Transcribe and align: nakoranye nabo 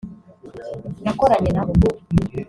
nakoranye 1.03 1.49
nabo 1.55 1.73